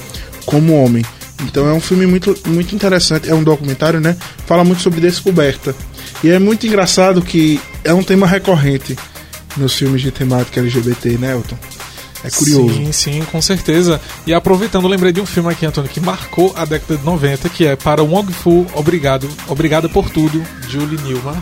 como 0.46 0.74
homem. 0.74 1.06
Então 1.44 1.68
é 1.68 1.74
um 1.74 1.82
filme 1.82 2.08
muito, 2.08 2.36
muito 2.48 2.74
interessante, 2.74 3.30
é 3.30 3.36
um 3.36 3.44
documentário, 3.44 4.00
né? 4.00 4.16
Fala 4.48 4.64
muito 4.64 4.82
sobre 4.82 5.02
descoberta. 5.02 5.76
E 6.24 6.30
é 6.30 6.40
muito 6.40 6.66
engraçado 6.66 7.22
que 7.22 7.60
é 7.84 7.94
um 7.94 8.02
tema 8.02 8.26
recorrente 8.26 8.96
nos 9.58 9.74
filmes 9.74 10.02
de 10.02 10.10
temática 10.12 10.62
LGBT, 10.62 11.18
né, 11.18 11.34
Elton? 11.34 11.58
É 12.26 12.32
curioso. 12.32 12.74
Sim, 12.74 12.92
sim, 12.92 13.22
com 13.32 13.40
certeza. 13.40 14.02
E 14.26 14.34
aproveitando, 14.34 14.88
lembrei 14.88 15.12
de 15.12 15.22
um 15.22 15.26
filme 15.26 15.52
aqui, 15.52 15.66
Antônio, 15.66 15.90
que 15.90 16.00
marcou 16.00 16.52
a 16.56 16.66
década 16.66 16.98
de 16.98 17.06
90, 17.06 17.50
que 17.50 17.66
é 17.68 17.76
Para 17.76 18.04
Wong 18.04 18.34
Fu, 18.34 18.66
Obrigado, 18.74 19.30
Obrigada 19.48 19.88
por 19.88 20.10
Tudo, 20.10 20.44
Julie 20.68 21.00
Newmar. 21.02 21.42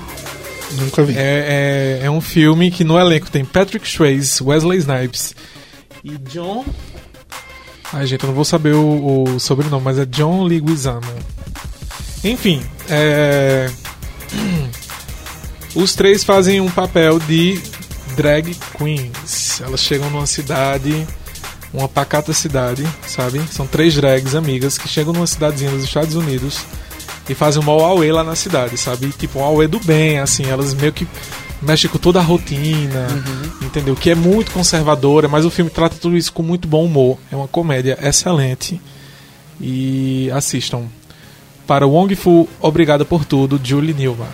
Nunca 0.74 1.04
vi. 1.04 1.14
É, 1.16 2.00
é, 2.02 2.06
é 2.06 2.12
um 2.12 2.20
filme 2.20 2.70
que 2.70 2.84
no 2.84 3.00
elenco 3.00 3.32
tem 3.32 3.46
Patrick 3.46 3.88
Swayze, 3.88 4.44
Wesley 4.44 4.80
Snipes 4.80 5.34
e 6.04 6.18
John... 6.18 6.66
Ai, 7.94 8.08
gente, 8.08 8.24
eu 8.24 8.28
não 8.28 8.34
vou 8.34 8.44
saber 8.44 8.74
o, 8.74 9.24
o 9.24 9.40
sobrenome, 9.40 9.84
mas 9.86 10.00
é 10.00 10.06
John 10.06 10.44
Leguizamo. 10.44 11.02
Enfim, 12.24 12.62
é... 12.90 13.70
Os 15.76 15.96
três 15.96 16.24
fazem 16.24 16.60
um 16.60 16.70
papel 16.70 17.20
de 17.20 17.60
drag 18.16 18.56
queens. 18.78 19.62
Elas 19.62 19.82
chegam 19.82 20.10
numa 20.10 20.26
cidade, 20.26 21.08
uma 21.74 21.88
pacata 21.88 22.34
cidade, 22.34 22.88
sabe? 23.08 23.42
São 23.52 23.66
três 23.66 23.94
drags 23.96 24.36
amigas 24.36 24.78
que 24.78 24.88
chegam 24.88 25.14
numa 25.14 25.28
cidadezinha 25.28 25.72
dos 25.72 25.84
Estados 25.84 26.16
Unidos 26.16 26.64
e 27.28 27.34
fazem 27.34 27.62
um 27.62 27.66
mau 27.66 27.84
auê 27.84 28.12
lá 28.12 28.24
na 28.24 28.36
cidade, 28.36 28.78
sabe? 28.78 29.10
Tipo, 29.10 29.40
um 29.40 29.44
auê 29.44 29.68
do 29.68 29.80
bem, 29.80 30.20
assim. 30.20 30.46
Elas 30.46 30.74
meio 30.74 30.94
que 30.94 31.08
mexem 31.62 31.90
com 31.90 31.98
toda 31.98 32.20
a 32.20 32.22
rotina, 32.22 33.08
entendeu? 33.62 33.96
Que 33.96 34.12
é 34.12 34.16
muito 34.16 34.52
conservadora, 34.52 35.28
mas 35.28 35.46
o 35.46 35.50
filme 35.50 35.72
trata 35.72 35.96
tudo 35.96 36.18
isso 36.18 36.34
com 36.34 36.44
muito 36.44 36.68
bom 36.68 36.86
humor. 36.86 37.18
É 37.32 37.36
uma 37.36 37.48
comédia 37.48 37.98
excelente. 38.02 38.80
E 39.60 40.30
assistam. 40.32 40.84
Para 41.66 41.88
Wong 41.88 42.14
Fu, 42.16 42.50
Obrigada 42.60 43.06
por 43.06 43.24
Tudo, 43.24 43.60
Julie 43.64 43.94
Newmar. 43.94 44.34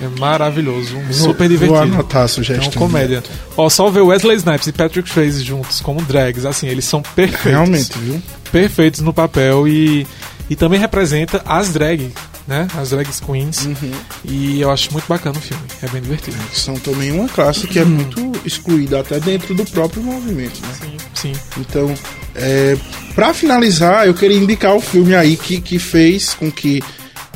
É 0.00 0.06
maravilhoso, 0.20 0.96
um 0.96 1.12
super 1.12 1.48
divertido. 1.48 1.72
Vou 1.74 1.82
anotar 1.82 2.22
a 2.22 2.24
É 2.26 2.28
sugestão. 2.28 2.66
uma 2.66 2.72
comédia. 2.72 3.22
Ó, 3.56 3.68
só 3.68 3.90
ver 3.90 4.02
Wesley 4.02 4.36
Snipes 4.36 4.68
e 4.68 4.72
Patrick 4.72 5.08
Swayze 5.10 5.42
juntos 5.44 5.80
como 5.80 6.00
drags, 6.02 6.44
assim, 6.44 6.68
eles 6.68 6.84
são 6.84 7.02
perfeitos. 7.02 7.44
Realmente, 7.44 7.98
viu? 7.98 8.22
Perfeitos 8.52 9.00
no 9.00 9.12
papel 9.12 9.66
e, 9.66 10.06
e 10.48 10.54
também 10.54 10.78
representa 10.78 11.42
as 11.44 11.70
drag, 11.70 12.12
né? 12.46 12.68
As 12.78 12.90
drag 12.90 13.08
queens. 13.26 13.66
Uhum. 13.66 13.90
E 14.24 14.60
eu 14.60 14.70
acho 14.70 14.92
muito 14.92 15.06
bacana 15.08 15.36
o 15.36 15.40
filme. 15.40 15.64
É 15.82 15.88
bem 15.88 16.00
divertido. 16.00 16.36
São 16.52 16.74
também 16.76 17.10
uma 17.10 17.28
classe 17.28 17.66
que 17.66 17.80
é 17.80 17.84
muito 17.84 18.32
excluída 18.44 19.00
até 19.00 19.18
dentro 19.18 19.52
do 19.52 19.64
próprio 19.64 20.00
movimento, 20.02 20.60
né? 20.62 20.68
Sim, 20.80 21.32
sim. 21.32 21.32
Então, 21.58 21.92
é, 22.36 22.76
para 23.16 23.34
finalizar, 23.34 24.06
eu 24.06 24.14
queria 24.14 24.38
indicar 24.38 24.76
o 24.76 24.80
filme 24.80 25.14
aí 25.16 25.36
que, 25.36 25.60
que 25.60 25.78
fez 25.80 26.34
com 26.34 26.52
que 26.52 26.80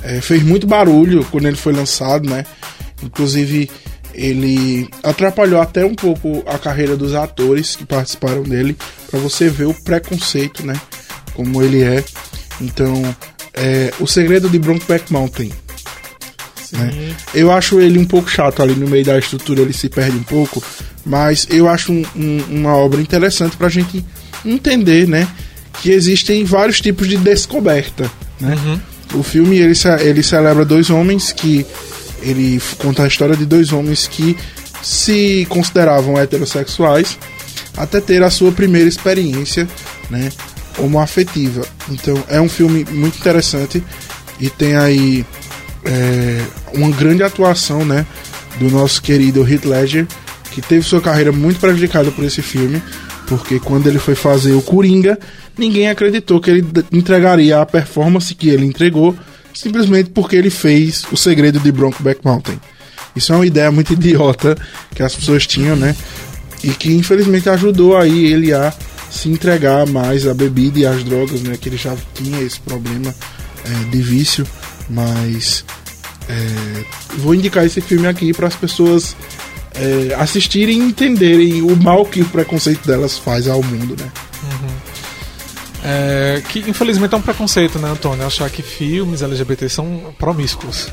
é, 0.03 0.21
fez 0.21 0.43
muito 0.43 0.67
barulho 0.67 1.25
quando 1.31 1.47
ele 1.47 1.57
foi 1.57 1.73
lançado, 1.73 2.29
né? 2.29 2.45
Inclusive, 3.03 3.71
ele 4.15 4.89
atrapalhou 5.03 5.61
até 5.61 5.85
um 5.85 5.95
pouco 5.95 6.43
a 6.47 6.59
carreira 6.59 6.97
dos 6.97 7.15
atores 7.15 7.77
que 7.77 7.85
participaram 7.85 8.43
dele, 8.43 8.77
para 9.11 9.19
você 9.21 9.49
ver 9.49 9.65
o 9.67 9.75
preconceito, 9.85 10.65
né? 10.67 10.75
Como 11.35 11.63
ele 11.63 11.83
é. 11.83 12.05
Então, 12.61 13.03
é, 13.55 13.93
o 13.99 14.07
segredo 14.07 14.49
de 14.49 14.59
Brokeback 14.59 15.13
Mountain. 15.13 15.51
né? 16.73 17.15
Eu 17.35 17.51
acho 17.53 17.81
ele 17.81 17.99
um 17.99 18.05
pouco 18.05 18.31
chato 18.31 18.63
ali 18.63 18.75
no 18.75 18.89
meio 18.89 19.05
da 19.05 19.19
estrutura, 19.19 19.61
ele 19.63 19.73
se 19.75 19.89
perde 19.89 20.17
um 20.17 20.23
pouco, 20.23 20.63
mas 21.05 21.47
eu 21.51 21.69
acho 21.69 21.93
um- 21.93 22.05
um- 22.17 22.45
uma 22.49 22.75
obra 22.77 23.01
interessante 23.01 23.57
pra 23.57 23.69
gente 23.69 24.03
entender, 24.45 25.07
né? 25.07 25.29
Que 25.83 25.91
existem 25.91 26.45
vários 26.45 26.81
tipos 26.81 27.09
de 27.09 27.17
descoberta, 27.19 28.11
né? 28.41 28.55
Uhum. 28.65 28.81
O 29.15 29.23
filme 29.23 29.59
ele, 29.59 29.75
ele 30.01 30.23
celebra 30.23 30.65
dois 30.65 30.91
homens 30.91 31.33
que 31.33 31.67
ele 32.23 32.61
conta 32.79 33.05
a 33.05 33.09
história 33.09 33.37
de 33.37 33.45
dois 33.45 33.73
homens 33.73 34.07
que 34.07 34.37
se 34.83 35.47
consideravam 35.49 36.19
heterossexuais 36.19 37.19
até 37.77 38.01
ter 38.01 38.23
a 38.23 38.31
sua 38.31 38.53
primeira 38.53 38.89
experiência, 38.89 39.69
né, 40.11 40.31
homoafetiva. 40.79 41.63
Então 41.91 42.23
é 42.29 42.41
um 42.41 42.49
filme 42.49 42.85
muito 42.91 43.19
interessante 43.19 43.83
e 44.39 44.51
tem 44.51 44.77
aí 44.77 45.25
é, 45.85 46.45
uma 46.75 46.91
grande 46.91 47.23
atuação, 47.23 47.85
né, 47.85 48.07
do 48.59 48.71
nosso 48.71 49.01
querido 49.03 49.47
Heath 49.49 49.65
Ledger, 49.65 50.07
que 50.51 50.61
teve 50.61 50.85
sua 50.85 51.01
carreira 51.01 51.33
muito 51.33 51.59
prejudicada 51.59 52.11
por 52.11 52.25
esse 52.25 52.43
filme, 52.43 52.83
porque 53.33 53.59
quando 53.59 53.87
ele 53.87 53.99
foi 53.99 54.15
fazer 54.15 54.53
o 54.53 54.61
Coringa, 54.61 55.19
ninguém 55.57 55.89
acreditou 55.89 56.39
que 56.39 56.51
ele 56.51 56.67
entregaria 56.93 57.59
a 57.59 57.65
performance 57.65 58.35
que 58.35 58.51
ele 58.51 58.67
entregou, 58.67 59.17
simplesmente 59.55 60.11
porque 60.11 60.37
ele 60.37 60.51
fez 60.51 61.07
o 61.11 61.17
segredo 61.17 61.59
de 61.59 61.73
Brokeback 61.73 62.21
Mountain. 62.23 62.61
Isso 63.17 63.33
é 63.33 63.37
uma 63.37 63.47
ideia 63.47 63.73
muito 63.73 63.95
idiota 63.95 64.55
que 64.95 65.03
as 65.03 65.15
pessoas 65.15 65.47
tinham, 65.47 65.75
né? 65.75 65.97
E 66.63 66.73
que 66.73 66.93
infelizmente 66.93 67.49
ajudou 67.49 67.97
aí 67.97 68.27
ele 68.27 68.53
a 68.53 68.71
se 69.11 69.31
entregar 69.31 69.87
mais 69.87 70.27
à 70.27 70.35
bebida 70.35 70.81
e 70.81 70.85
às 70.85 71.03
drogas, 71.03 71.41
né? 71.41 71.57
Que 71.59 71.71
ele 71.71 71.79
já 71.79 71.97
tinha 72.13 72.39
esse 72.43 72.61
problema 72.61 73.15
é, 73.65 73.91
de 73.91 74.03
vício, 74.03 74.47
mas 74.91 75.65
é, 76.29 76.85
vou 77.17 77.35
indicar 77.35 77.65
esse 77.65 77.81
filme 77.81 78.07
aqui 78.07 78.35
para 78.35 78.49
as 78.49 78.57
pessoas 78.57 79.17
é, 79.83 80.15
assistirem 80.15 80.79
e 80.79 80.85
entenderem 80.85 81.63
o 81.63 81.75
mal 81.77 82.05
que 82.07 82.21
o 82.23 82.25
preconceito 82.27 82.87
delas 82.87 83.19
faz 83.19 83.49
ao 83.49 83.63
mundo, 83.63 83.97
né? 84.01 84.11
É, 85.85 86.41
que 86.49 86.61
infelizmente 86.61 87.13
é 87.13 87.17
um 87.17 87.23
preconceito, 87.23 87.79
né, 87.79 87.89
Antônio? 87.91 88.25
Achar 88.25 88.49
que 88.49 88.63
filmes 88.63 89.21
LGBT 89.21 89.69
são 89.69 90.15
promíscuos. 90.17 90.87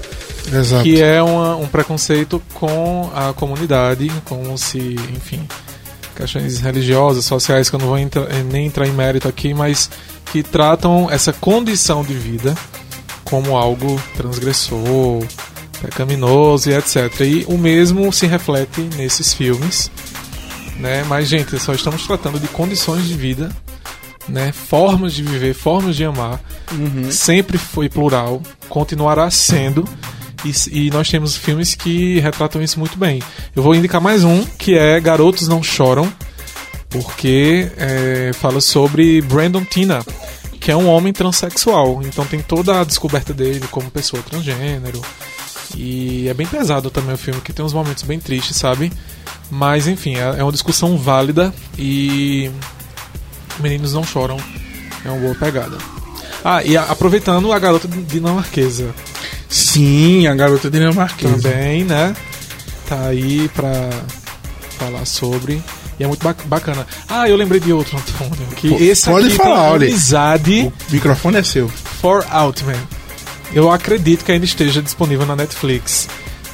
Exato. 0.51 0.83
Que 0.83 0.99
é 0.99 1.21
uma- 1.21 1.55
um 1.57 1.67
preconceito 1.67 2.41
com 2.55 3.09
a 3.13 3.31
comunidade, 3.33 4.11
como 4.25 4.57
se, 4.57 4.79
enfim, 5.15 5.47
questões 6.15 6.59
religiosas, 6.59 7.23
sociais, 7.25 7.69
que 7.69 7.75
eu 7.75 7.79
não 7.79 7.87
vou 7.87 7.99
entra- 7.99 8.27
eh, 8.31 8.43
nem 8.51 8.65
entrar 8.65 8.87
em 8.87 8.91
mérito 8.91 9.27
aqui, 9.27 9.53
mas 9.53 9.91
que 10.31 10.41
tratam 10.41 11.07
essa 11.11 11.31
condição 11.33 12.03
de 12.03 12.13
vida 12.15 12.55
como 13.23 13.55
algo 13.55 14.01
transgressor, 14.17 15.23
pecaminoso 15.81 16.69
e 16.69 16.73
etc. 16.73 17.21
E 17.21 17.45
o 17.47 17.57
mesmo 17.57 18.11
se 18.11 18.25
reflete 18.27 18.81
nesses 18.95 19.33
filmes, 19.33 19.91
né? 20.77 21.03
Mas, 21.07 21.27
gente, 21.27 21.57
só 21.59 21.73
estamos 21.73 22.05
tratando 22.05 22.39
de 22.39 22.47
condições 22.47 23.07
de 23.07 23.13
vida, 23.13 23.49
né? 24.27 24.51
Formas 24.51 25.13
de 25.13 25.23
viver, 25.23 25.53
formas 25.53 25.95
de 25.95 26.05
amar, 26.05 26.39
Uhum. 26.71 27.11
sempre 27.11 27.57
foi 27.57 27.89
plural, 27.89 28.41
continuará 28.67 29.29
sendo. 29.31 29.87
E, 30.45 30.85
e, 30.85 30.89
nós 30.91 31.09
temos 31.09 31.35
filmes 31.35 31.75
que 31.75 32.19
retratam 32.19 32.61
isso 32.61 32.79
muito 32.79 32.97
bem. 32.97 33.21
Eu 33.53 33.61
vou 33.61 33.75
indicar 33.75 33.99
mais 33.99 34.23
um, 34.23 34.45
que 34.57 34.77
é 34.77 34.97
Garotos 34.99 35.49
Não 35.49 35.61
Choram, 35.61 36.09
porque 36.89 37.69
é, 37.75 38.31
fala 38.33 38.61
sobre 38.61 39.21
Brandon 39.21 39.65
Tina, 39.65 40.01
que 40.59 40.71
é 40.71 40.75
um 40.77 40.87
homem 40.87 41.11
transexual. 41.11 42.01
Então 42.05 42.25
tem 42.25 42.39
toda 42.39 42.79
a 42.79 42.83
descoberta 42.85 43.33
dele 43.33 43.65
como 43.69 43.91
pessoa 43.91 44.23
transgênero. 44.23 45.01
E 45.75 46.27
é 46.27 46.33
bem 46.33 46.47
pesado 46.47 46.89
também 46.89 47.13
o 47.13 47.17
filme, 47.17 47.41
que 47.41 47.53
tem 47.53 47.63
uns 47.63 47.73
momentos 47.73 48.03
bem 48.03 48.19
tristes, 48.19 48.57
sabe? 48.57 48.91
Mas 49.51 49.87
enfim, 49.87 50.15
é, 50.15 50.39
é 50.39 50.43
uma 50.43 50.51
discussão 50.51 50.97
válida 50.97 51.53
e 51.77 52.51
Meninos 53.59 53.93
Não 53.93 54.03
Choram 54.03 54.37
é 55.05 55.09
uma 55.09 55.19
boa 55.19 55.35
pegada. 55.35 55.77
Ah, 56.43 56.63
e 56.63 56.77
aproveitando 56.77 57.51
a 57.51 57.59
garota 57.59 57.87
dinamarquesa. 57.87 58.93
Sim, 59.49 60.27
a 60.27 60.35
garota 60.35 60.69
dinamarquesa. 60.69 61.49
Também, 61.49 61.83
né? 61.83 62.15
Tá 62.87 63.07
aí 63.07 63.49
pra 63.49 63.89
falar 64.77 65.05
sobre. 65.05 65.61
E 65.99 66.03
é 66.03 66.07
muito 66.07 66.23
bacana. 66.45 66.87
Ah, 67.09 67.27
eu 67.27 67.35
lembrei 67.35 67.59
de 67.59 67.73
outro, 67.73 67.97
Antônio. 67.97 68.47
Que 68.55 68.69
Pô, 68.69 68.77
esse 68.79 69.09
pode 69.09 69.27
aqui 69.27 69.35
falar, 69.35 69.71
olha. 69.71 69.87
Amizade. 69.87 70.71
O 70.89 70.93
microfone 70.93 71.37
é 71.37 71.43
seu. 71.43 71.67
For 71.67 72.25
Outman. 72.31 72.79
Eu 73.53 73.71
acredito 73.71 74.23
que 74.23 74.31
ainda 74.31 74.45
esteja 74.45 74.81
disponível 74.81 75.25
na 75.25 75.35
Netflix. 75.35 76.07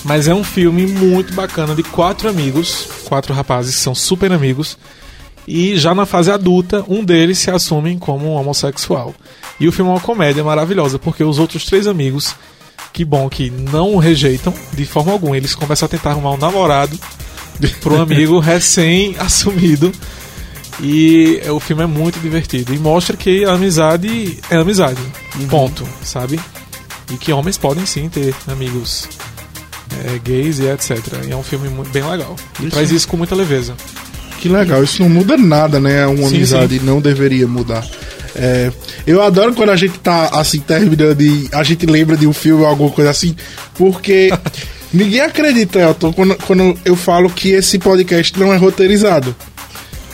Mas 0.04 0.28
é 0.28 0.36
um 0.36 0.44
filme 0.44 0.86
muito 0.86 1.34
bacana 1.34 1.74
de 1.74 1.82
quatro 1.82 2.30
amigos, 2.30 2.88
quatro 3.06 3.34
rapazes 3.34 3.76
que 3.76 3.82
são 3.82 3.96
super 3.96 4.32
amigos. 4.32 4.78
E 5.48 5.78
já 5.78 5.94
na 5.94 6.06
fase 6.06 6.32
adulta, 6.32 6.84
um 6.88 7.04
deles 7.04 7.40
se 7.40 7.52
assume 7.52 7.98
como 7.98 8.28
um 8.28 8.36
homossexual. 8.36 9.14
E 9.60 9.68
o 9.68 9.72
filme 9.72 9.90
é 9.90 9.94
uma 9.94 10.00
comédia 10.00 10.44
maravilhosa, 10.44 11.00
porque 11.00 11.24
os 11.24 11.40
outros 11.40 11.66
três 11.66 11.88
amigos, 11.88 12.36
que 12.94 13.04
bom 13.04 13.28
que 13.30 13.50
não 13.50 13.94
o 13.94 13.98
rejeitam 13.98 14.54
de 14.74 14.86
forma 14.86 15.12
alguma, 15.12 15.38
eles 15.38 15.56
começam 15.56 15.86
a 15.86 15.90
tentar 15.90 16.12
arrumar 16.12 16.32
um 16.32 16.38
namorado 16.38 16.98
pro 17.82 17.98
amigo 18.02 18.40
recém-assumido. 18.40 19.92
E 20.82 21.42
o 21.50 21.60
filme 21.60 21.84
é 21.84 21.88
muito 21.88 22.20
divertido. 22.20 22.74
E 22.74 22.78
mostra 22.78 23.16
que 23.18 23.46
a 23.46 23.54
amizade 23.54 24.40
é 24.50 24.56
amizade. 24.56 25.02
Uhum. 25.40 25.48
Ponto, 25.48 25.88
sabe? 26.04 26.40
E 27.12 27.18
que 27.18 27.32
homens 27.32 27.58
podem 27.58 27.86
sim 27.86 28.10
ter 28.10 28.34
amigos 28.48 29.08
é, 30.04 30.20
gays 30.20 30.60
e 30.60 30.66
etc. 30.68 30.98
E 31.28 31.32
é 31.32 31.36
um 31.36 31.44
filme 31.44 31.70
muito, 31.70 31.92
bem 31.92 32.04
legal. 32.04 32.36
E 32.60 32.64
isso. 32.64 32.72
traz 32.72 32.92
isso 32.92 33.08
com 33.08 33.18
muita 33.18 33.36
leveza. 33.36 33.76
Que 34.40 34.50
legal, 34.50 34.84
isso 34.84 35.02
não 35.02 35.10
muda 35.10 35.38
nada, 35.38 35.80
né? 35.80 36.06
Uma 36.06 36.30
sim, 36.30 36.36
amizade 36.36 36.80
sim. 36.80 36.86
não 36.86 37.00
deveria 37.00 37.48
mudar. 37.48 37.86
É, 38.36 38.72
eu 39.08 39.22
adoro 39.22 39.54
quando 39.54 39.70
a 39.70 39.76
gente 39.76 39.98
tá 40.00 40.30
assim, 40.34 40.60
terminando 40.60 41.22
e 41.22 41.48
a 41.54 41.64
gente 41.64 41.86
lembra 41.86 42.18
de 42.18 42.28
um 42.28 42.34
filme 42.34 42.64
ou 42.64 42.68
alguma 42.68 42.90
coisa 42.90 43.10
assim, 43.10 43.36
porque 43.76 44.30
ninguém 44.94 45.22
acredita, 45.22 45.80
Elton, 45.80 46.12
quando, 46.12 46.36
quando 46.46 46.78
eu 46.84 46.96
falo 46.98 47.30
que 47.30 47.52
esse 47.52 47.80
podcast 47.80 48.38
não 48.38 48.54
é 48.54 48.58
roteirizado. 48.58 49.34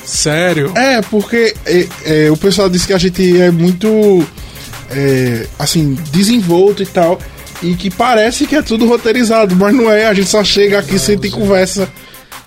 Sério? 0.05 0.71
É, 0.75 1.01
porque 1.01 1.55
é, 1.65 1.87
é, 2.05 2.31
o 2.31 2.37
pessoal 2.37 2.69
diz 2.69 2.85
que 2.85 2.93
a 2.93 2.97
gente 2.97 3.41
é 3.41 3.49
muito 3.49 4.23
é, 4.91 5.47
assim, 5.57 5.97
desenvolto 6.11 6.83
e 6.83 6.85
tal. 6.85 7.19
E 7.61 7.75
que 7.75 7.91
parece 7.91 8.47
que 8.47 8.55
é 8.55 8.61
tudo 8.61 8.87
roteirizado, 8.87 9.55
mas 9.55 9.73
não 9.73 9.89
é, 9.91 10.07
a 10.07 10.13
gente 10.13 10.29
só 10.29 10.43
chega 10.43 10.79
aqui, 10.79 10.97
senta 10.97 11.27
e 11.27 11.31
conversa. 11.31 11.87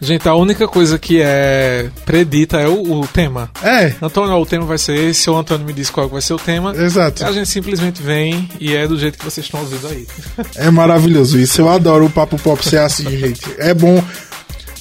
Gente, 0.00 0.28
a 0.28 0.34
única 0.34 0.66
coisa 0.66 0.98
que 0.98 1.20
é 1.22 1.88
predita 2.04 2.58
é 2.58 2.68
o, 2.68 3.00
o, 3.00 3.06
tema. 3.06 3.50
É. 3.62 3.94
Antônio, 4.02 4.34
o 4.36 4.46
tema 4.46 4.66
vai 4.66 4.76
ser 4.76 4.96
esse, 4.96 5.30
o 5.30 5.36
Antônio 5.36 5.64
me 5.66 5.72
diz 5.72 5.88
qual 5.88 6.08
vai 6.08 6.20
ser 6.20 6.34
o 6.34 6.38
tema. 6.38 6.74
Exato. 6.76 7.24
A 7.24 7.32
gente 7.32 7.48
simplesmente 7.48 8.02
vem 8.02 8.48
e 8.60 8.74
é 8.74 8.86
do 8.86 8.98
jeito 8.98 9.18
que 9.18 9.24
vocês 9.24 9.46
estão 9.46 9.60
ouvindo 9.60 9.86
aí. 9.88 10.06
É 10.56 10.70
maravilhoso 10.70 11.38
isso. 11.38 11.60
Eu 11.60 11.68
adoro 11.68 12.06
o 12.06 12.10
Papo 12.10 12.38
Pop 12.38 12.66
ser 12.66 12.78
assim, 12.78 13.08
gente. 13.18 13.42
É 13.58 13.72
bom. 13.72 14.02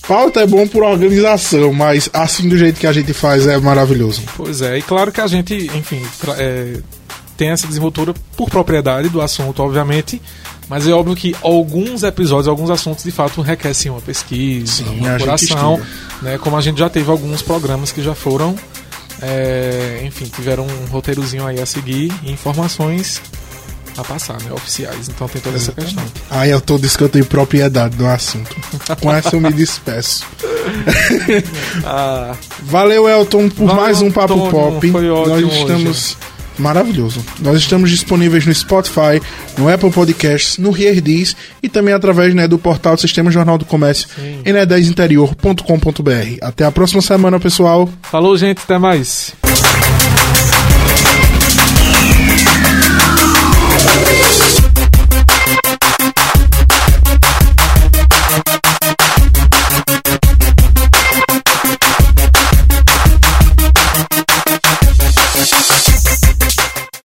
Pauta 0.08 0.41
é 0.41 0.45
bom 0.45 0.67
por 0.67 0.84
organização, 0.84 1.71
mas 1.71 2.10
assim 2.12 2.49
do 2.49 2.58
jeito 2.58 2.78
que 2.78 2.88
a 2.88 2.91
gente 2.91 3.13
faz 3.13 3.47
é 3.47 3.58
maravilhoso. 3.58 4.21
Pois 4.36 4.62
é, 4.62 4.78
e 4.78 4.82
claro 4.82 5.13
que 5.13 5.21
a 5.21 5.28
gente, 5.28 5.71
enfim, 5.73 6.06
é, 6.38 6.73
tem 7.38 7.50
essa 7.50 7.67
desenvoltura 7.67 8.13
por 8.38 8.50
propriedade 8.50 9.10
do 9.10 9.22
assunto, 9.22 9.62
obviamente, 9.62 10.22
mas 10.69 10.88
é 10.88 10.91
óbvio 10.91 11.15
que 11.15 11.36
alguns 11.41 12.04
episódios, 12.04 12.48
alguns 12.48 12.69
assuntos 12.69 13.04
de 13.04 13.12
fato 13.12 13.41
requerem 13.41 13.91
uma 13.91 14.02
pesquisa, 14.02 14.84
Sim, 14.84 15.00
uma 15.00 15.15
apuração, 15.15 15.82
né? 16.22 16.38
Como 16.38 16.56
a 16.56 16.62
gente 16.62 16.80
já 16.80 16.89
teve 16.89 17.10
alguns 17.10 17.41
programas 17.41 17.91
que 17.91 18.02
já 18.02 18.15
foram, 18.15 18.56
é, 19.22 20.02
enfim, 20.06 20.26
tiveram 20.26 20.65
um 20.65 20.86
roteirozinho 20.86 21.46
aí 21.46 21.60
a 21.60 21.65
seguir 21.65 22.12
e 22.24 22.32
informações 22.32 23.22
a 23.98 24.04
passar, 24.04 24.41
né? 24.41 24.52
Oficiais. 24.52 25.10
Então 25.10 25.28
tem 25.28 25.41
toda 25.41 25.58
essa 25.58 25.72
questão. 25.72 26.04
Ah, 26.30 26.48
eu 26.48 26.60
tô 26.60 26.78
dizendo 26.78 26.98
que 26.98 27.04
eu 27.04 27.10
tenho 27.10 27.26
propriedade 27.26 27.96
do 27.96 28.08
assunto. 28.08 28.56
Com 29.02 29.13
essa 29.13 29.36
eu 29.36 29.41
me 29.41 29.52
despeço. 29.54 30.26
ah, 31.86 32.36
Valeu, 32.63 33.08
Elton, 33.08 33.50
por 33.50 33.67
valeu, 33.67 33.82
mais 33.82 34.02
um 34.02 34.12
Papo 34.12 34.34
Antônio, 34.34 34.80
Pop. 34.80 34.91
Nós 35.28 35.54
estamos. 35.54 36.17
Hoje 36.17 36.33
maravilhoso. 36.58 37.24
Nós 37.39 37.58
estamos 37.58 37.89
disponíveis 37.89 38.46
no 38.46 38.54
Spotify, 38.54 39.22
no 39.58 39.70
Apple 39.70 39.92
Podcasts, 39.92 40.58
no 40.58 40.76
Heardiz 40.76 41.36
e 41.62 41.70
também 41.70 41.94
através 41.94 42.34
né, 42.34 42.48
do 42.48 42.58
portal 42.58 42.96
do 42.96 43.02
Sistema 43.02 43.32
Jornal 43.32 43.58
do 43.58 43.66
Comércio, 43.66 44.08
em 44.46 44.66
10 44.66 44.89
interiorcombr 44.89 45.63
Até 46.42 46.66
a 46.66 46.72
próxima 46.72 47.02
semana, 47.02 47.39
pessoal. 47.39 47.89
Falou, 48.02 48.38
gente. 48.38 48.60
Até 48.63 48.78
mais. 48.78 49.42